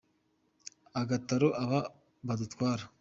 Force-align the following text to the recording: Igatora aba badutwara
Igatora 1.01 1.47
aba 1.63 1.79
badutwara 2.27 2.83